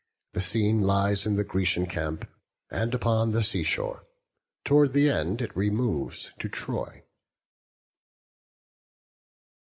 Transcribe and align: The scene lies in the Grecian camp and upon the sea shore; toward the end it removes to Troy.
The 0.33 0.41
scene 0.41 0.81
lies 0.81 1.27
in 1.27 1.35
the 1.35 1.43
Grecian 1.43 1.85
camp 1.85 2.27
and 2.71 2.91
upon 2.95 3.33
the 3.33 3.43
sea 3.43 3.61
shore; 3.61 4.07
toward 4.65 4.93
the 4.93 5.11
end 5.11 5.43
it 5.43 5.55
removes 5.55 6.31
to 6.39 6.49
Troy. 6.49 7.03